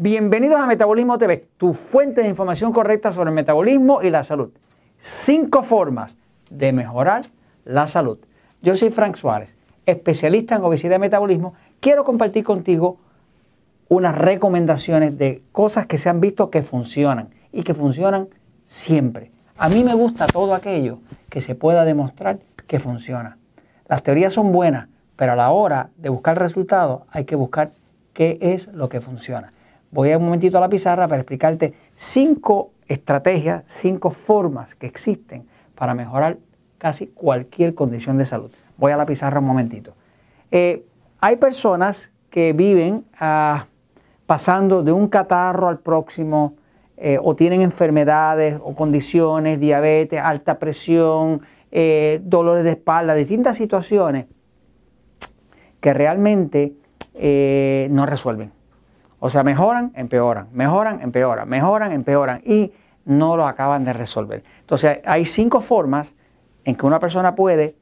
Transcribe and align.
Bienvenidos 0.00 0.60
a 0.60 0.66
Metabolismo 0.68 1.18
TV, 1.18 1.48
tu 1.56 1.74
fuente 1.74 2.22
de 2.22 2.28
información 2.28 2.72
correcta 2.72 3.10
sobre 3.10 3.30
el 3.30 3.34
metabolismo 3.34 4.00
y 4.00 4.10
la 4.10 4.22
salud. 4.22 4.50
Cinco 4.96 5.64
formas 5.64 6.16
de 6.50 6.72
mejorar 6.72 7.22
la 7.64 7.88
salud. 7.88 8.16
Yo 8.62 8.76
soy 8.76 8.90
Frank 8.90 9.16
Suárez, 9.16 9.56
especialista 9.86 10.54
en 10.54 10.62
obesidad 10.62 10.94
y 10.94 11.00
metabolismo. 11.00 11.54
Quiero 11.80 12.04
compartir 12.04 12.44
contigo 12.44 12.98
unas 13.88 14.16
recomendaciones 14.16 15.18
de 15.18 15.42
cosas 15.50 15.86
que 15.86 15.98
se 15.98 16.08
han 16.08 16.20
visto 16.20 16.48
que 16.48 16.62
funcionan 16.62 17.30
y 17.50 17.64
que 17.64 17.74
funcionan 17.74 18.28
siempre. 18.66 19.32
A 19.56 19.68
mí 19.68 19.82
me 19.82 19.94
gusta 19.94 20.28
todo 20.28 20.54
aquello 20.54 21.00
que 21.28 21.40
se 21.40 21.56
pueda 21.56 21.84
demostrar 21.84 22.38
que 22.68 22.78
funciona. 22.78 23.36
Las 23.88 24.04
teorías 24.04 24.32
son 24.32 24.52
buenas, 24.52 24.86
pero 25.16 25.32
a 25.32 25.34
la 25.34 25.50
hora 25.50 25.90
de 25.96 26.08
buscar 26.08 26.38
resultados 26.38 27.02
hay 27.10 27.24
que 27.24 27.34
buscar 27.34 27.70
qué 28.12 28.38
es 28.40 28.68
lo 28.68 28.88
que 28.88 29.00
funciona. 29.00 29.52
Voy 29.90 30.12
a 30.12 30.18
un 30.18 30.24
momentito 30.24 30.58
a 30.58 30.60
la 30.60 30.68
pizarra 30.68 31.08
para 31.08 31.22
explicarte 31.22 31.72
cinco 31.94 32.72
estrategias, 32.86 33.62
cinco 33.66 34.10
formas 34.10 34.74
que 34.74 34.86
existen 34.86 35.46
para 35.74 35.94
mejorar 35.94 36.38
casi 36.76 37.06
cualquier 37.06 37.74
condición 37.74 38.18
de 38.18 38.26
salud. 38.26 38.50
Voy 38.76 38.92
a 38.92 38.96
la 38.96 39.06
pizarra 39.06 39.40
un 39.40 39.46
momentito. 39.46 39.94
Eh, 40.50 40.84
hay 41.20 41.36
personas 41.36 42.10
que 42.30 42.52
viven 42.52 43.04
ah, 43.18 43.66
pasando 44.26 44.82
de 44.82 44.92
un 44.92 45.08
catarro 45.08 45.68
al 45.68 45.78
próximo 45.78 46.54
eh, 46.96 47.18
o 47.22 47.34
tienen 47.34 47.62
enfermedades 47.62 48.58
o 48.62 48.74
condiciones, 48.74 49.58
diabetes, 49.58 50.20
alta 50.22 50.58
presión, 50.58 51.42
eh, 51.70 52.20
dolores 52.22 52.64
de 52.64 52.70
espalda, 52.70 53.14
distintas 53.14 53.56
situaciones 53.56 54.26
que 55.80 55.94
realmente 55.94 56.74
no 57.90 58.06
resuelven. 58.06 58.57
O 59.20 59.30
sea, 59.30 59.42
mejoran, 59.42 59.92
empeoran, 59.94 60.48
mejoran, 60.52 61.00
empeoran, 61.00 61.48
mejoran, 61.48 61.92
empeoran 61.92 62.40
y 62.44 62.72
no 63.04 63.36
lo 63.36 63.46
acaban 63.46 63.84
de 63.84 63.92
resolver. 63.92 64.44
Entonces, 64.60 65.00
hay 65.04 65.24
cinco 65.24 65.60
formas 65.60 66.14
en 66.64 66.76
que 66.76 66.86
una 66.86 67.00
persona 67.00 67.34
puede 67.34 67.74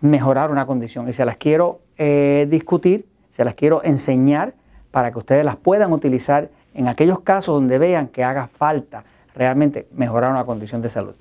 mejorar 0.00 0.50
una 0.50 0.66
condición 0.66 1.08
y 1.08 1.12
se 1.12 1.24
las 1.24 1.36
quiero 1.36 1.80
eh, 1.96 2.46
discutir, 2.50 3.06
se 3.30 3.44
las 3.44 3.54
quiero 3.54 3.82
enseñar 3.82 4.54
para 4.90 5.10
que 5.10 5.18
ustedes 5.18 5.44
las 5.44 5.56
puedan 5.56 5.92
utilizar 5.92 6.50
en 6.74 6.88
aquellos 6.88 7.20
casos 7.20 7.54
donde 7.54 7.78
vean 7.78 8.08
que 8.08 8.22
haga 8.24 8.46
falta 8.46 9.04
realmente 9.34 9.88
mejorar 9.92 10.30
una 10.30 10.44
condición 10.44 10.82
de 10.82 10.90
salud. 10.90 11.14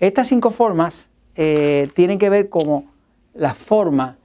Estas 0.00 0.28
cinco 0.28 0.50
formas 0.50 1.08
eh, 1.34 1.88
tienen 1.94 2.18
que 2.18 2.30
ver 2.30 2.48
como 2.48 2.86
la 3.34 3.54
forma 3.54 4.16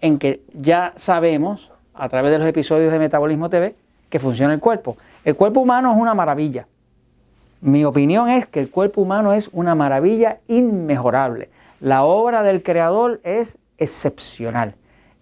en 0.00 0.18
que 0.18 0.42
ya 0.54 0.94
sabemos 0.96 1.70
a 1.96 2.08
través 2.08 2.32
de 2.32 2.38
los 2.38 2.48
episodios 2.48 2.92
de 2.92 2.98
Metabolismo 2.98 3.50
TV 3.50 3.74
que 4.08 4.18
funciona 4.18 4.54
el 4.54 4.60
cuerpo. 4.60 4.96
El 5.24 5.36
cuerpo 5.36 5.60
humano 5.60 5.92
es 5.92 5.98
una 6.00 6.14
maravilla. 6.14 6.66
Mi 7.60 7.84
opinión 7.84 8.28
es 8.28 8.46
que 8.46 8.60
el 8.60 8.70
cuerpo 8.70 9.00
humano 9.02 9.32
es 9.32 9.50
una 9.52 9.74
maravilla 9.74 10.38
inmejorable. 10.46 11.48
La 11.80 12.04
obra 12.04 12.42
del 12.42 12.62
creador 12.62 13.20
es 13.24 13.58
excepcional. 13.78 14.74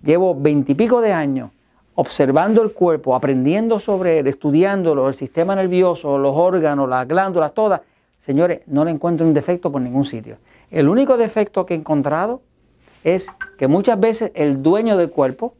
Llevo 0.02 0.34
veintipico 0.34 1.00
de 1.00 1.12
años 1.12 1.50
observando 1.94 2.62
el 2.62 2.72
cuerpo, 2.72 3.14
aprendiendo 3.14 3.78
sobre 3.78 4.18
él, 4.18 4.26
estudiándolo, 4.26 5.08
el 5.08 5.14
sistema 5.14 5.54
nervioso, 5.54 6.18
los 6.18 6.34
órganos, 6.36 6.88
las 6.88 7.06
glándulas, 7.06 7.54
todas. 7.54 7.82
Señores, 8.20 8.62
no 8.66 8.84
le 8.84 8.90
encuentro 8.90 9.26
un 9.26 9.34
defecto 9.34 9.70
por 9.70 9.80
ningún 9.80 10.04
sitio. 10.04 10.38
El 10.70 10.88
único 10.88 11.16
defecto 11.16 11.66
que 11.66 11.74
he 11.74 11.76
encontrado 11.76 12.42
es 13.04 13.28
que 13.58 13.68
muchas 13.68 14.00
veces 14.00 14.32
el 14.34 14.62
dueño 14.62 14.96
del 14.96 15.10
cuerpo, 15.10 15.54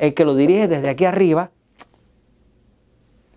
el 0.00 0.14
que 0.14 0.24
lo 0.24 0.34
dirige 0.34 0.66
desde 0.66 0.88
aquí 0.88 1.04
arriba, 1.04 1.50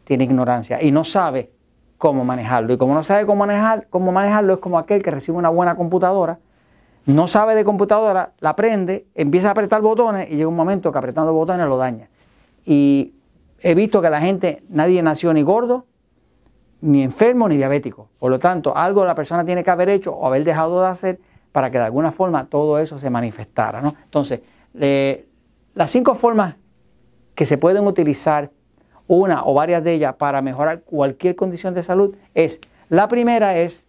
tiene 0.06 0.24
ignorancia 0.24 0.82
y 0.82 0.92
no 0.92 1.04
sabe 1.04 1.52
cómo 1.98 2.24
manejarlo. 2.24 2.74
Y 2.74 2.78
como 2.78 2.94
no 2.94 3.04
sabe 3.04 3.26
cómo, 3.26 3.46
manejar, 3.46 3.88
cómo 3.90 4.14
manejarlo, 4.14 4.54
es 4.54 4.60
como 4.60 4.80
aquel 4.80 5.04
que 5.04 5.12
recibe 5.12 5.38
una 5.38 5.50
buena 5.50 5.76
computadora, 5.76 6.40
no 7.06 7.28
sabe 7.28 7.56
de 7.56 7.66
computadora, 7.66 8.32
la 8.40 8.56
prende, 8.56 9.08
empieza 9.14 9.50
a 9.50 9.52
apretar 9.52 9.82
botones 9.82 10.32
y 10.32 10.38
llega 10.38 10.48
un 10.48 10.56
momento 10.56 10.90
que 10.90 10.98
apretando 10.98 11.34
botones 11.34 11.68
lo 11.68 11.76
daña. 11.76 12.08
Y 12.66 13.14
he 13.60 13.76
visto 13.76 14.02
que 14.02 14.10
la 14.10 14.22
gente, 14.22 14.64
nadie 14.70 15.04
nació 15.04 15.34
ni 15.34 15.42
gordo, 15.42 15.86
ni 16.80 17.04
enfermo, 17.04 17.50
ni 17.50 17.58
diabético. 17.58 18.08
Por 18.20 18.32
lo 18.32 18.40
tanto, 18.40 18.76
algo 18.76 19.04
la 19.04 19.16
persona 19.16 19.44
tiene 19.44 19.66
que 19.66 19.70
haber 19.70 19.90
hecho 19.90 20.14
o 20.14 20.26
haber 20.26 20.46
dejado 20.46 20.80
de 20.80 20.88
hacer 20.88 21.20
para 21.52 21.70
que 21.70 21.78
de 21.78 21.84
alguna 21.84 22.14
forma 22.14 22.46
todo 22.46 22.80
eso 22.80 22.98
se 23.00 23.10
manifestara. 23.10 23.82
¿no? 23.82 23.94
Entonces, 24.06 24.40
las 25.74 25.92
cinco 25.92 26.16
formas 26.16 26.56
que 27.36 27.46
se 27.46 27.58
pueden 27.58 27.88
utilizar, 27.88 28.52
una 29.08 29.44
o 29.46 29.54
varias 29.54 29.84
de 29.84 29.94
ellas, 29.94 30.16
para 30.16 30.42
mejorar 30.42 30.82
cualquier 30.82 31.36
condición 31.36 31.74
de 31.74 31.84
salud, 31.84 32.16
es, 32.34 32.60
la 32.90 33.08
primera 33.08 33.58
es, 33.58 33.84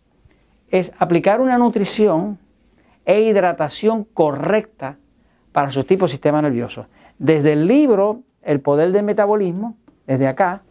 es 0.70 0.92
aplicar 0.98 1.40
una 1.40 1.58
nutrición 1.58 2.38
e 3.04 3.20
hidratación 3.20 4.04
correcta 4.04 4.96
para 5.52 5.70
su 5.70 5.84
tipo 5.84 6.06
de 6.06 6.12
sistema 6.12 6.42
nervioso. 6.42 6.86
Desde 7.18 7.52
el 7.52 7.66
libro 7.66 8.22
El 8.42 8.60
poder 8.60 8.92
del 8.92 9.04
metabolismo, 9.04 9.76
desde 10.06 10.26
acá, 10.26 10.62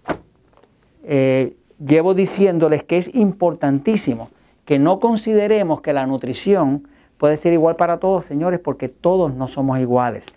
eh, 1.04 1.56
llevo 1.84 2.14
diciéndoles 2.14 2.84
que 2.84 2.98
es 2.98 3.14
importantísimo 3.16 4.30
que 4.66 4.80
no 4.80 5.00
consideremos 5.00 5.82
que 5.82 5.94
la 5.94 6.06
nutrición 6.06 6.88
puede 7.18 7.38
ser 7.38 7.54
igual 7.54 7.76
para 7.76 8.00
todos, 8.00 8.26
señores, 8.26 8.60
porque 8.60 8.90
todos 8.90 9.34
no 9.34 9.48
somos 9.48 9.80
iguales. 9.80 10.28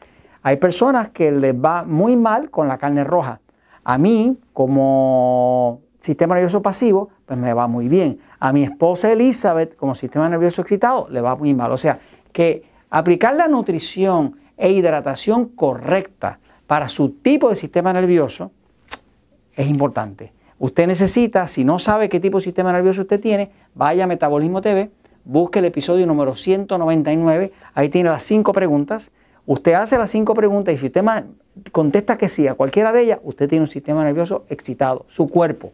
Hay 0.46 0.58
personas 0.58 1.08
que 1.08 1.32
les 1.32 1.52
va 1.52 1.82
muy 1.82 2.14
mal 2.14 2.52
con 2.52 2.68
la 2.68 2.78
carne 2.78 3.02
roja. 3.02 3.40
A 3.82 3.98
mí, 3.98 4.38
como 4.52 5.80
sistema 5.98 6.36
nervioso 6.36 6.62
pasivo, 6.62 7.08
pues 7.26 7.36
me 7.36 7.52
va 7.52 7.66
muy 7.66 7.88
bien. 7.88 8.20
A 8.38 8.52
mi 8.52 8.62
esposa 8.62 9.10
Elizabeth, 9.10 9.74
como 9.74 9.96
sistema 9.96 10.28
nervioso 10.28 10.62
excitado, 10.62 11.08
le 11.10 11.20
va 11.20 11.34
muy 11.34 11.52
mal. 11.52 11.72
O 11.72 11.76
sea, 11.76 11.98
que 12.30 12.62
aplicar 12.90 13.34
la 13.34 13.48
nutrición 13.48 14.36
e 14.56 14.70
hidratación 14.70 15.46
correcta 15.46 16.38
para 16.68 16.86
su 16.86 17.08
tipo 17.08 17.48
de 17.48 17.56
sistema 17.56 17.92
nervioso 17.92 18.52
es 19.52 19.66
importante. 19.66 20.32
Usted 20.60 20.86
necesita, 20.86 21.48
si 21.48 21.64
no 21.64 21.80
sabe 21.80 22.08
qué 22.08 22.20
tipo 22.20 22.38
de 22.38 22.44
sistema 22.44 22.70
nervioso 22.70 23.00
usted 23.00 23.20
tiene, 23.20 23.50
vaya 23.74 24.04
a 24.04 24.06
Metabolismo 24.06 24.62
TV, 24.62 24.92
busque 25.24 25.58
el 25.58 25.64
episodio 25.64 26.06
número 26.06 26.36
199, 26.36 27.52
ahí 27.74 27.88
tiene 27.88 28.10
las 28.10 28.22
cinco 28.22 28.52
preguntas. 28.52 29.10
Usted 29.46 29.74
hace 29.74 29.96
las 29.96 30.10
cinco 30.10 30.34
preguntas 30.34 30.74
y 30.74 30.76
si 30.76 30.86
usted 30.86 31.04
contesta 31.70 32.18
que 32.18 32.28
sí 32.28 32.48
a 32.48 32.54
cualquiera 32.54 32.92
de 32.92 33.02
ellas, 33.02 33.20
usted 33.22 33.48
tiene 33.48 33.62
un 33.62 33.70
sistema 33.70 34.02
nervioso 34.02 34.44
excitado, 34.48 35.06
su 35.08 35.28
cuerpo. 35.28 35.72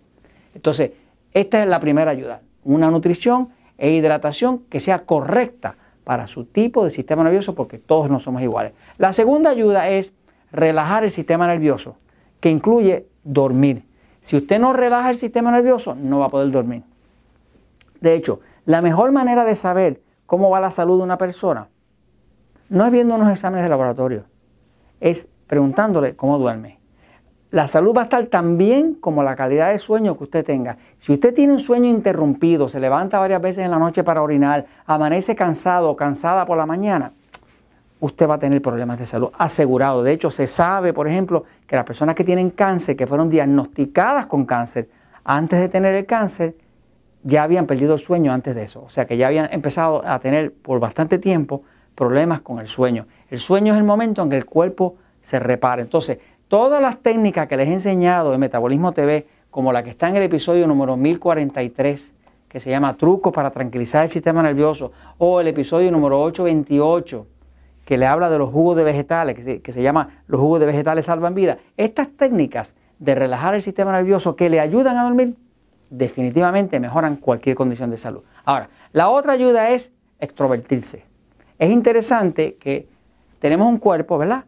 Entonces, 0.55 0.93
esta 1.33 1.63
es 1.63 1.69
la 1.69 1.81
primera 1.81 2.11
ayuda, 2.11 2.43
una 2.65 2.91
nutrición 2.91 3.49
e 3.79 3.91
hidratación 3.91 4.59
que 4.69 4.79
sea 4.79 5.05
correcta 5.07 5.77
para 6.05 6.27
su 6.27 6.45
tipo 6.45 6.85
de 6.85 6.91
sistema 6.91 7.25
nervioso 7.25 7.55
porque 7.55 7.79
todos 7.79 8.11
no 8.11 8.19
somos 8.19 8.43
iguales. 8.43 8.75
La 8.99 9.15
segunda 9.15 9.49
ayuda 9.49 9.89
es 9.89 10.13
relajar 10.51 11.05
el 11.05 11.11
sistema 11.11 11.47
nervioso, 11.47 11.97
que 12.41 12.51
incluye 12.51 13.07
dormir. 13.25 13.85
Si 14.21 14.37
usted 14.37 14.61
no 14.61 14.75
relaja 14.75 15.09
el 15.09 15.17
sistema 15.17 15.51
nervioso, 15.51 15.95
no 15.95 16.19
va 16.19 16.27
a 16.27 16.29
poder 16.29 16.51
dormir. 16.51 16.83
De 18.03 18.15
hecho, 18.15 18.41
la 18.67 18.83
mejor 18.83 19.13
manera 19.13 19.47
de 19.47 19.55
saber 19.55 20.03
cómo 20.27 20.51
va 20.51 20.61
la 20.61 20.71
salud 20.71 20.99
de 20.99 21.05
una 21.05 21.17
persona 21.17 21.69
no 22.73 22.87
es 22.87 22.91
viendo 22.91 23.15
unos 23.15 23.31
exámenes 23.31 23.65
de 23.65 23.69
laboratorio, 23.69 24.25
es 24.99 25.29
preguntándole 25.47 26.17
cómo 26.17 26.39
duerme. 26.39 26.79
La 27.51 27.67
salud 27.67 27.95
va 27.95 28.01
a 28.01 28.05
estar 28.05 28.25
tan 28.29 28.57
bien 28.57 28.95
como 28.95 29.23
la 29.23 29.37
calidad 29.37 29.71
de 29.71 29.79
sueño 29.79 30.17
que 30.17 30.25
usted 30.25 30.43
tenga. 30.43 30.79
Si 30.99 31.13
usted 31.13 31.35
tiene 31.35 31.53
un 31.53 31.59
sueño 31.59 31.91
interrumpido, 31.91 32.71
se 32.71 32.81
levanta 32.81 33.19
varias 33.19 33.43
veces 33.43 33.67
en 33.67 33.71
la 33.71 33.79
noche 33.79 34.03
para 34.03 34.23
orinar, 34.23 34.65
amanece 34.87 35.37
cansado 35.37 35.91
o 35.91 35.97
cansada 35.97 36.47
por 36.47 36.57
la 36.57 36.65
mañana, 36.65 37.13
usted 38.01 38.27
va 38.27 38.37
a 38.37 38.39
tener 38.39 38.63
problemas 38.63 38.99
de 38.99 39.05
salud 39.05 39.29
asegurado. 39.37 40.03
De 40.03 40.13
hecho, 40.13 40.31
se 40.31 40.47
sabe, 40.47 40.95
por 40.95 41.07
ejemplo, 41.07 41.45
que 41.67 41.77
las 41.77 41.85
personas 41.85 42.15
que 42.15 42.25
tienen 42.25 42.49
cáncer, 42.49 42.97
que 42.97 43.07
fueron 43.07 43.29
diagnosticadas 43.29 44.25
con 44.25 44.47
cáncer, 44.47 44.89
antes 45.25 45.61
de 45.61 45.69
tener 45.69 45.95
el 45.95 46.07
cáncer, 46.07 46.57
ya 47.23 47.43
habían 47.43 47.67
perdido 47.67 47.93
el 47.93 48.01
sueño 48.01 48.33
antes 48.33 48.55
de 48.55 48.63
eso. 48.63 48.83
O 48.83 48.89
sea, 48.89 49.07
que 49.07 49.19
ya 49.19 49.27
habían 49.27 49.53
empezado 49.53 50.03
a 50.07 50.19
tener 50.21 50.55
por 50.55 50.81
bastante 50.81 51.19
tiempo 51.19 51.65
problemas 51.95 52.41
con 52.41 52.59
el 52.59 52.69
sueño. 52.69 53.07
El 53.31 53.39
sueño 53.39 53.75
es 53.75 53.79
el 53.79 53.85
momento 53.85 54.23
en 54.23 54.31
que 54.31 54.37
el 54.37 54.45
cuerpo 54.45 54.97
se 55.21 55.39
repara. 55.39 55.83
Entonces, 55.83 56.19
todas 56.49 56.83
las 56.83 56.99
técnicas 56.99 57.49
que 57.49 57.57
les 57.57 57.69
he 57.69 57.73
enseñado 57.73 58.35
en 58.35 58.41
Metabolismo 58.41 58.93
TV, 58.93 59.27
como 59.51 59.73
la 59.73 59.83
que 59.83 59.91
está 59.91 60.09
en 60.09 60.17
el 60.17 60.23
episodio 60.23 60.67
número 60.67 60.97
1043, 60.97 62.13
que 62.49 62.61
se 62.61 62.71
llama 62.71 62.97
Trucos 62.97 63.33
para 63.33 63.51
tranquilizar 63.51 64.03
el 64.03 64.11
sistema 64.11 64.43
nervioso, 64.43 64.93
o 65.19 65.41
el 65.41 65.49
episodio 65.49 65.91
número 65.91 66.21
828, 66.21 67.27
que 67.85 67.97
le 67.97 68.07
habla 68.07 68.29
de 68.29 68.39
los 68.39 68.51
jugos 68.51 68.77
de 68.77 68.85
vegetales, 68.85 69.37
que 69.37 69.73
se, 69.73 69.83
llama 69.83 70.23
Los 70.27 70.41
jugos 70.41 70.61
de 70.61 70.67
vegetales 70.67 71.07
salvan 71.07 71.35
vida. 71.35 71.59
Estas 71.77 72.09
técnicas 72.11 72.75
de 72.99 73.15
relajar 73.15 73.55
el 73.55 73.63
sistema 73.63 73.93
nervioso 73.93 74.37
que 74.37 74.51
le 74.51 74.61
ayudan 74.61 74.97
a 74.99 75.05
dormir, 75.05 75.37
definitivamente 75.91 76.79
mejoran 76.81 77.17
cualquier 77.17 77.57
condición 77.57 77.91
de 77.91 77.97
salud. 77.97 78.23
Ahora, 78.45 78.69
la 78.93 79.09
otra 79.09 79.33
ayuda 79.33 79.71
es 79.71 79.93
extrovertirse. 80.21 81.05
Es 81.63 81.71
interesante 81.71 82.57
que 82.57 82.89
tenemos 83.39 83.69
un 83.69 83.79
cuerpo, 83.79 84.19
¿verdad? 84.19 84.47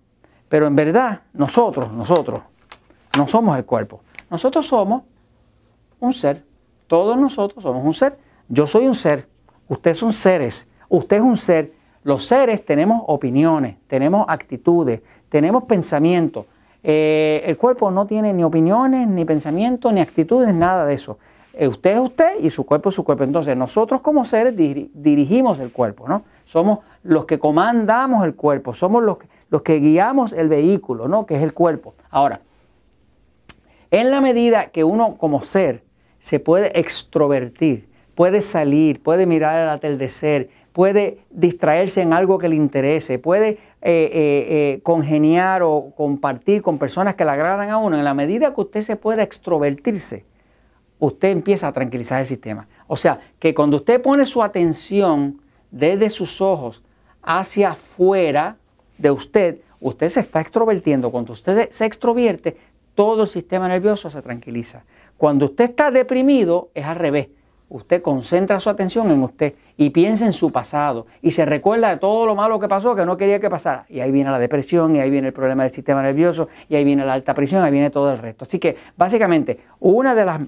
Pero 0.49 0.66
en 0.66 0.75
verdad, 0.75 1.20
nosotros, 1.32 1.93
nosotros, 1.93 2.43
no 3.16 3.28
somos 3.28 3.56
el 3.56 3.64
cuerpo. 3.64 4.00
Nosotros 4.28 4.66
somos 4.66 5.05
un 6.00 6.12
ser. 6.12 6.43
Todos 6.88 7.16
nosotros 7.16 7.62
somos 7.62 7.84
un 7.84 7.94
ser. 7.94 8.19
Yo 8.49 8.66
soy 8.66 8.88
un 8.88 8.96
ser. 8.96 9.28
Ustedes 9.69 9.99
son 9.99 10.12
seres. 10.12 10.66
Usted 10.88 11.19
es 11.19 11.22
un 11.22 11.37
ser. 11.37 11.72
Los 12.02 12.26
seres 12.26 12.64
tenemos 12.64 13.05
opiniones, 13.06 13.76
tenemos 13.87 14.26
actitudes, 14.28 15.00
tenemos 15.28 15.62
pensamientos. 15.66 16.46
Eh, 16.82 17.44
el 17.46 17.56
cuerpo 17.56 17.93
no 17.93 18.08
tiene 18.08 18.32
ni 18.32 18.43
opiniones, 18.43 19.06
ni 19.06 19.25
pensamientos, 19.25 19.93
ni 19.93 20.00
actitudes, 20.00 20.52
nada 20.52 20.84
de 20.84 20.94
eso. 20.94 21.16
Eh, 21.52 21.69
usted 21.69 21.93
es 21.93 22.00
usted 22.00 22.40
y 22.40 22.50
su 22.50 22.66
cuerpo 22.66 22.88
es 22.88 22.96
su 22.96 23.05
cuerpo. 23.05 23.22
Entonces 23.22 23.56
nosotros 23.56 24.00
como 24.00 24.25
seres 24.25 24.56
dirigimos 24.56 25.61
el 25.61 25.70
cuerpo, 25.70 26.08
¿no? 26.08 26.25
Somos 26.44 26.81
los 27.04 27.26
que 27.26 27.38
comandamos 27.38 28.24
el 28.24 28.34
cuerpo, 28.34 28.74
somos 28.74 29.04
los 29.04 29.62
que, 29.62 29.78
guiamos 29.78 30.32
el 30.32 30.48
vehículo, 30.48 31.06
¿no? 31.06 31.26
Que 31.26 31.36
es 31.36 31.42
el 31.42 31.52
cuerpo. 31.52 31.94
Ahora, 32.10 32.40
en 33.90 34.10
la 34.10 34.20
medida 34.20 34.70
que 34.70 34.82
uno 34.82 35.16
como 35.16 35.42
ser 35.42 35.84
se 36.18 36.40
puede 36.40 36.78
extrovertir, 36.80 37.88
puede 38.14 38.40
salir, 38.40 39.02
puede 39.02 39.26
mirar 39.26 39.62
el 39.62 39.68
atardecer, 39.68 40.48
puede 40.72 41.18
distraerse 41.30 42.00
en 42.00 42.14
algo 42.14 42.38
que 42.38 42.48
le 42.48 42.56
interese, 42.56 43.18
puede 43.18 43.50
eh, 43.50 43.58
eh, 43.82 44.10
eh, 44.12 44.80
congeniar 44.82 45.62
o 45.62 45.92
compartir 45.94 46.62
con 46.62 46.78
personas 46.78 47.14
que 47.14 47.24
le 47.24 47.30
agradan 47.30 47.68
a 47.68 47.76
uno, 47.76 47.96
en 47.98 48.04
la 48.04 48.14
medida 48.14 48.54
que 48.54 48.60
usted 48.62 48.80
se 48.80 48.96
pueda 48.96 49.22
extrovertirse, 49.22 50.24
usted 50.98 51.28
empieza 51.28 51.68
a 51.68 51.72
tranquilizar 51.72 52.20
el 52.20 52.26
sistema. 52.26 52.66
O 52.86 52.96
sea, 52.96 53.20
que 53.38 53.54
cuando 53.54 53.76
usted 53.76 54.00
pone 54.00 54.24
su 54.24 54.42
atención 54.42 55.40
desde 55.70 56.08
sus 56.08 56.40
ojos 56.40 56.83
hacia 57.25 57.71
afuera 57.71 58.56
de 58.99 59.11
usted, 59.11 59.61
usted 59.81 60.09
se 60.09 60.21
está 60.21 60.41
extrovertiendo. 60.41 61.11
Cuando 61.11 61.32
usted 61.32 61.71
se 61.71 61.85
extrovierte, 61.85 62.56
todo 62.94 63.23
el 63.23 63.29
sistema 63.29 63.69
nervioso 63.69 64.11
se 64.11 64.23
tranquiliza. 64.23 64.85
Cuando 65.17 65.47
usted 65.47 65.65
está 65.71 65.91
deprimido, 65.91 66.69
es 66.75 66.85
al 66.85 66.97
revés. 66.97 67.29
Usted 67.69 68.03
concentra 68.03 68.61
su 68.61 68.71
atención 68.71 69.11
en 69.11 69.23
usted 69.23 69.55
y 69.76 69.91
piensa 69.91 70.26
en 70.26 70.32
su 70.32 70.53
pasado 70.53 71.06
y 71.23 71.32
se 71.32 71.44
recuerda 71.44 71.88
de 71.88 71.97
todo 71.97 72.26
lo 72.26 72.37
malo 72.37 72.61
que 72.61 72.69
pasó 72.69 72.94
que 72.94 73.05
no 73.05 73.17
quería 73.17 73.41
que 73.41 73.50
pasara. 73.50 73.87
Y 73.88 74.00
ahí 74.00 74.12
viene 74.12 74.31
la 74.31 74.38
depresión, 74.38 74.94
y 74.94 75.00
ahí 75.00 75.11
viene 75.11 75.29
el 75.29 75.32
problema 75.32 75.65
del 75.65 75.73
sistema 75.73 76.03
nervioso, 76.03 76.49
y 76.69 76.76
ahí 76.76 76.85
viene 76.85 77.05
la 77.05 77.15
alta 77.15 77.35
presión, 77.35 77.65
ahí 77.65 77.73
viene 77.73 77.91
todo 77.91 78.12
el 78.12 78.19
resto. 78.19 78.44
Así 78.44 78.59
que 78.59 78.76
básicamente 78.97 79.61
una 79.81 80.15
de 80.15 80.25
las 80.25 80.43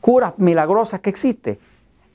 curas 0.00 0.34
milagrosas 0.38 1.00
que 1.00 1.10
existe 1.10 1.58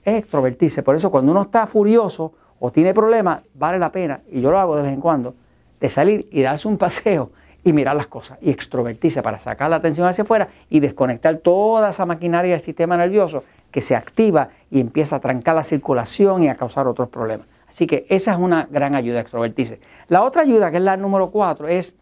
es 0.03 0.19
extrovertirse. 0.19 0.81
Por 0.81 0.95
eso 0.95 1.11
cuando 1.11 1.31
uno 1.31 1.43
está 1.43 1.67
furioso 1.67 2.33
o 2.59 2.71
tiene 2.71 2.93
problemas, 2.93 3.41
vale 3.53 3.79
la 3.79 3.91
pena, 3.91 4.21
y 4.31 4.41
yo 4.41 4.51
lo 4.51 4.59
hago 4.59 4.75
de 4.75 4.83
vez 4.83 4.93
en 4.93 5.01
cuando, 5.01 5.33
de 5.79 5.89
salir 5.89 6.27
y 6.31 6.41
darse 6.41 6.67
un 6.67 6.77
paseo 6.77 7.31
y 7.63 7.73
mirar 7.73 7.95
las 7.95 8.07
cosas 8.07 8.37
y 8.41 8.49
extrovertirse 8.49 9.21
para 9.21 9.39
sacar 9.39 9.69
la 9.69 9.75
atención 9.75 10.07
hacia 10.07 10.23
afuera 10.23 10.47
y 10.69 10.79
desconectar 10.79 11.37
toda 11.37 11.89
esa 11.89 12.05
maquinaria 12.05 12.51
del 12.51 12.61
sistema 12.61 12.95
nervioso 12.95 13.43
que 13.71 13.81
se 13.81 13.95
activa 13.95 14.49
y 14.71 14.79
empieza 14.79 15.17
a 15.17 15.19
trancar 15.19 15.55
la 15.55 15.63
circulación 15.63 16.43
y 16.43 16.49
a 16.49 16.55
causar 16.55 16.87
otros 16.87 17.09
problemas. 17.09 17.47
Así 17.67 17.85
que 17.85 18.05
esa 18.09 18.31
es 18.31 18.39
una 18.39 18.67
gran 18.71 18.95
ayuda, 18.95 19.19
extrovertirse. 19.19 19.79
La 20.07 20.23
otra 20.23 20.43
ayuda, 20.43 20.71
que 20.71 20.77
es 20.77 20.83
la 20.83 20.95
número 20.95 21.29
cuatro, 21.29 21.67
es 21.67 21.93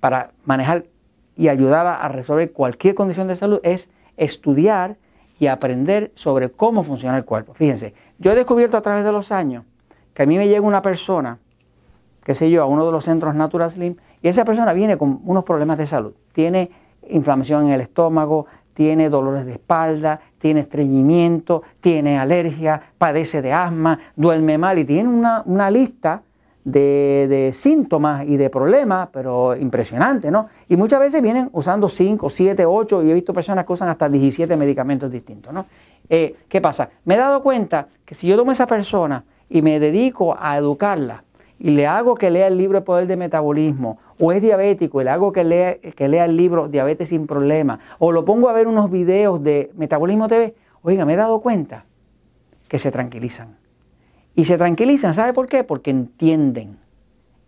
para 0.00 0.30
manejar 0.44 0.84
y 1.36 1.48
ayudar 1.48 1.86
a, 1.86 2.08
resolver 2.08 2.52
cualquier 2.52 2.94
condición 2.94 3.28
de 3.28 3.36
salud, 3.36 3.60
es 3.62 3.90
estudiar 4.16 4.96
y 5.38 5.46
aprender 5.46 6.10
sobre 6.14 6.50
cómo 6.50 6.82
funciona 6.82 7.16
el 7.16 7.24
cuerpo. 7.24 7.54
Fíjense, 7.54 7.94
yo 8.18 8.32
he 8.32 8.34
descubierto 8.34 8.76
a 8.76 8.82
través 8.82 9.04
de 9.04 9.12
los 9.12 9.32
años 9.32 9.64
que 10.14 10.24
a 10.24 10.26
mí 10.26 10.36
me 10.36 10.48
llega 10.48 10.60
una 10.60 10.82
persona, 10.82 11.38
qué 12.24 12.34
sé 12.34 12.50
yo, 12.50 12.62
a 12.62 12.66
uno 12.66 12.84
de 12.84 12.90
los 12.90 13.04
centros 13.04 13.34
Natural 13.36 13.70
Slim, 13.70 13.96
y 14.20 14.28
esa 14.28 14.44
persona 14.44 14.72
viene 14.72 14.96
con 14.96 15.20
unos 15.24 15.44
problemas 15.44 15.78
de 15.78 15.86
salud. 15.86 16.12
Tiene 16.32 16.70
inflamación 17.08 17.66
en 17.66 17.72
el 17.72 17.80
estómago, 17.80 18.46
tiene 18.74 19.08
dolores 19.10 19.46
de 19.46 19.52
espalda, 19.52 20.20
tiene 20.38 20.60
estreñimiento, 20.60 21.62
tiene 21.80 22.18
alergia, 22.18 22.80
padece 22.96 23.42
de 23.42 23.52
asma, 23.52 23.98
duerme 24.14 24.58
mal 24.58 24.78
y 24.78 24.84
tiene 24.84 25.08
una, 25.08 25.70
lista 25.70 26.22
de, 26.64 27.50
síntomas 27.52 28.24
y 28.24 28.36
de 28.36 28.50
problemas, 28.50 29.08
pero 29.12 29.56
impresionante, 29.56 30.30
¿no? 30.30 30.48
Y 30.68 30.76
muchas 30.76 31.00
veces 31.00 31.22
vienen 31.22 31.48
usando 31.52 31.88
5, 31.88 32.30
7, 32.30 32.66
8, 32.66 33.02
y 33.02 33.10
he 33.10 33.14
visto 33.14 33.32
personas 33.32 33.64
que 33.64 33.72
usan 33.72 33.88
hasta 33.88 34.08
17 34.08 34.56
medicamentos 34.56 35.10
distintos, 35.10 35.52
¿no? 35.52 35.66
Eh, 36.10 36.36
¿Qué 36.48 36.60
pasa? 36.60 36.90
Me 37.04 37.14
he 37.14 37.18
dado 37.18 37.42
cuenta 37.42 37.88
que 38.04 38.14
si 38.14 38.26
yo 38.26 38.36
tomo 38.36 38.50
a 38.50 38.54
esa 38.54 38.66
persona 38.66 39.24
y 39.50 39.62
me 39.62 39.78
dedico 39.78 40.36
a 40.38 40.56
educarla 40.56 41.24
y 41.58 41.70
le 41.70 41.86
hago 41.86 42.14
que 42.14 42.30
lea 42.30 42.46
el 42.46 42.56
libro 42.56 42.78
El 42.78 42.84
Poder 42.84 43.06
de 43.06 43.16
Metabolismo 43.16 43.98
o 44.18 44.32
es 44.32 44.40
diabético 44.40 45.00
y 45.00 45.04
le 45.04 45.10
hago 45.10 45.32
que 45.32 45.44
lea, 45.44 45.76
que 45.78 46.08
lea 46.08 46.24
el 46.24 46.36
libro 46.36 46.68
Diabetes 46.68 47.10
sin 47.10 47.26
Problema, 47.26 47.80
o 47.98 48.12
lo 48.12 48.24
pongo 48.24 48.48
a 48.48 48.52
ver 48.52 48.66
unos 48.68 48.90
videos 48.90 49.42
de 49.42 49.70
Metabolismo 49.76 50.28
TV, 50.28 50.54
oiga, 50.82 51.04
me 51.04 51.14
he 51.14 51.16
dado 51.16 51.40
cuenta 51.40 51.84
que 52.68 52.78
se 52.78 52.90
tranquilizan. 52.90 53.56
Y 54.34 54.44
se 54.44 54.56
tranquilizan, 54.56 55.14
¿sabe 55.14 55.32
por 55.32 55.48
qué? 55.48 55.64
Porque 55.64 55.90
entienden, 55.90 56.78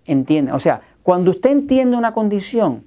entienden. 0.06 0.54
O 0.54 0.58
sea, 0.58 0.80
cuando 1.02 1.30
usted 1.30 1.50
entiende 1.50 1.96
una 1.96 2.12
condición, 2.12 2.84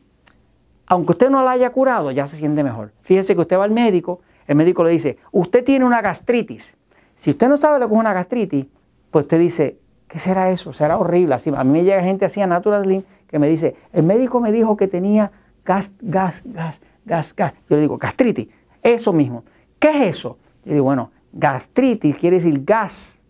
aunque 0.87 1.13
usted 1.13 1.29
no 1.29 1.41
la 1.43 1.51
haya 1.51 1.69
curado, 1.71 2.11
ya 2.11 2.27
se 2.27 2.35
siente 2.37 2.63
mejor. 2.63 2.91
Fíjese 3.03 3.33
que 3.33 3.41
usted 3.41 3.57
va 3.57 3.63
al 3.63 3.71
médico, 3.71 4.19
el 4.47 4.55
médico 4.55 4.83
le 4.83 4.91
dice, 4.91 5.17
usted 5.31 5.63
tiene 5.63 5.85
una 5.85 6.01
gastritis. 6.01 6.75
Si 7.15 7.31
usted 7.31 7.47
no 7.49 7.57
sabe 7.57 7.79
lo 7.79 7.87
que 7.87 7.93
es 7.93 7.99
una 7.99 8.13
gastritis, 8.13 8.65
pues 9.11 9.23
usted 9.23 9.39
dice, 9.39 9.77
¿qué 10.07 10.19
será 10.19 10.49
eso? 10.51 10.73
Será 10.73 10.97
horrible. 10.97 11.35
Así, 11.35 11.51
a 11.55 11.63
mí 11.63 11.71
me 11.71 11.83
llega 11.83 12.03
gente 12.03 12.25
así 12.25 12.41
a 12.41 12.47
Natural 12.47 12.87
Link 12.87 13.05
que 13.27 13.39
me 13.39 13.47
dice, 13.47 13.75
el 13.91 14.03
médico 14.03 14.39
me 14.39 14.51
dijo 14.51 14.77
que 14.77 14.87
tenía 14.87 15.31
gas, 15.65 15.93
gas, 16.01 16.43
gas, 16.45 16.81
gas, 17.05 17.35
gas. 17.35 17.53
Yo 17.69 17.75
le 17.75 17.81
digo, 17.81 17.97
gastritis, 17.97 18.47
eso 18.81 19.13
mismo. 19.13 19.43
¿Qué 19.79 19.89
es 19.89 20.17
eso? 20.17 20.37
Yo 20.65 20.73
digo, 20.73 20.85
bueno, 20.85 21.11
gastritis 21.31 22.17
quiere 22.17 22.37
decir 22.37 22.63
gas, 22.63 23.21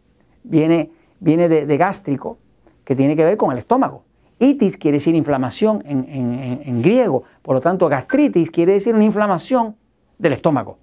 viene, 0.43 0.91
viene 1.19 1.47
de, 1.47 1.77
gástrico, 1.77 2.37
que 2.83 2.95
tiene 2.95 3.15
que 3.15 3.23
ver 3.23 3.37
con 3.37 3.51
el 3.51 3.59
estómago. 3.59 4.03
Itis 4.39 4.75
quiere 4.75 4.97
decir 4.97 5.15
inflamación 5.15 5.81
en, 5.85 6.05
en, 6.09 6.81
griego, 6.81 7.23
por 7.41 7.55
lo 7.55 7.61
tanto 7.61 7.87
gastritis 7.87 8.51
quiere 8.51 8.73
decir 8.73 8.93
una 8.93 9.05
inflamación 9.05 9.77
del 10.17 10.33
estómago. 10.33 10.77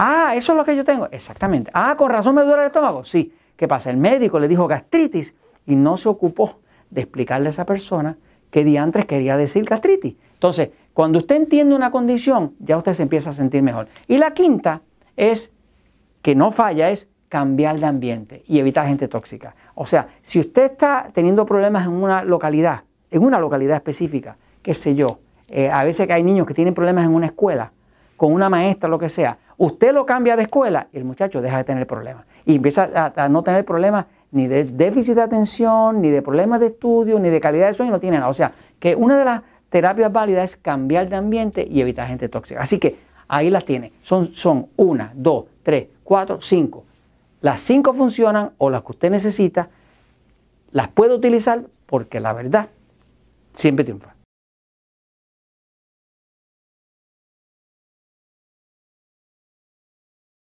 Ah, 0.00 0.34
eso 0.36 0.52
es 0.52 0.56
lo 0.56 0.64
que 0.64 0.76
yo 0.76 0.84
tengo. 0.84 1.08
Exactamente. 1.10 1.72
Ah, 1.74 1.96
con 1.98 2.08
razón 2.08 2.32
me 2.36 2.42
duele 2.42 2.60
el 2.60 2.66
estómago. 2.68 3.02
Sí. 3.02 3.34
¿Qué 3.56 3.66
pasa? 3.66 3.90
El 3.90 3.96
médico 3.96 4.38
le 4.38 4.46
dijo 4.46 4.68
gastritis 4.68 5.34
y 5.66 5.74
no 5.74 5.96
se 5.96 6.08
ocupó 6.08 6.60
de 6.88 7.00
explicarle 7.00 7.48
a 7.48 7.50
esa 7.50 7.66
persona 7.66 8.16
qué 8.52 8.62
diantres 8.62 9.06
quería 9.06 9.36
decir 9.36 9.64
gastritis. 9.64 10.14
Entonces, 10.34 10.70
cuando 10.94 11.18
usted 11.18 11.34
entiende 11.34 11.74
una 11.74 11.90
condición, 11.90 12.54
ya 12.60 12.76
usted 12.76 12.92
se 12.92 13.02
empieza 13.02 13.30
a 13.30 13.32
sentir 13.32 13.60
mejor. 13.62 13.88
Y 14.06 14.18
la 14.18 14.34
quinta 14.34 14.82
es, 15.16 15.50
que 16.22 16.36
no 16.36 16.52
falla, 16.52 16.90
es 16.90 17.08
cambiar 17.28 17.80
de 17.80 17.86
ambiente 17.86 18.44
y 18.46 18.60
evitar 18.60 18.86
gente 18.86 19.08
tóxica. 19.08 19.56
O 19.74 19.84
sea, 19.84 20.10
si 20.22 20.38
usted 20.38 20.70
está 20.70 21.08
teniendo 21.12 21.44
problemas 21.44 21.86
en 21.86 21.94
una 21.94 22.22
localidad, 22.22 22.82
en 23.10 23.24
una 23.24 23.40
localidad 23.40 23.74
específica, 23.74 24.36
qué 24.62 24.74
sé 24.74 24.94
yo, 24.94 25.18
eh, 25.48 25.68
a 25.68 25.82
veces 25.82 26.06
que 26.06 26.12
hay 26.12 26.22
niños 26.22 26.46
que 26.46 26.54
tienen 26.54 26.72
problemas 26.72 27.04
en 27.04 27.12
una 27.12 27.26
escuela, 27.26 27.72
con 28.16 28.32
una 28.32 28.48
maestra, 28.48 28.88
lo 28.88 28.98
que 28.98 29.08
sea, 29.08 29.38
usted 29.58 29.92
lo 29.92 30.06
cambia 30.06 30.36
de 30.36 30.44
escuela 30.44 30.88
y 30.92 30.96
el 30.96 31.04
muchacho 31.04 31.42
deja 31.42 31.58
de 31.58 31.64
tener 31.64 31.86
problemas. 31.86 32.24
Y 32.46 32.56
empieza 32.56 33.12
a, 33.14 33.28
no 33.28 33.42
tener 33.42 33.64
problemas 33.64 34.06
ni 34.30 34.46
de 34.46 34.64
déficit 34.64 35.16
de 35.16 35.22
atención, 35.22 36.00
ni 36.00 36.10
de 36.10 36.22
problemas 36.22 36.60
de 36.60 36.66
estudio, 36.66 37.18
ni 37.18 37.28
de 37.28 37.40
calidad 37.40 37.66
de 37.66 37.74
sueño, 37.74 37.92
no 37.92 38.00
tiene 38.00 38.18
nada. 38.18 38.30
O 38.30 38.34
sea, 38.34 38.52
que 38.78 38.94
una 38.94 39.18
de 39.18 39.24
las 39.24 39.42
terapias 39.68 40.10
válidas 40.10 40.50
es 40.50 40.56
cambiar 40.56 41.08
de 41.08 41.16
ambiente 41.16 41.66
y 41.68 41.80
evitar 41.80 42.08
gente 42.08 42.28
tóxica. 42.28 42.60
Así 42.60 42.78
que 42.78 42.98
ahí 43.26 43.50
las 43.50 43.64
tiene. 43.64 43.92
Son, 44.02 44.32
son 44.32 44.68
una, 44.76 45.12
dos, 45.14 45.46
tres, 45.62 45.88
cuatro, 46.04 46.40
cinco. 46.40 46.84
Las 47.40 47.60
cinco 47.60 47.92
funcionan 47.92 48.52
o 48.58 48.70
las 48.70 48.82
que 48.82 48.92
usted 48.92 49.10
necesita, 49.10 49.68
las 50.70 50.88
puede 50.88 51.14
utilizar 51.14 51.62
porque 51.86 52.20
la 52.20 52.32
verdad 52.32 52.68
siempre 53.54 53.84
triunfa. 53.84 54.17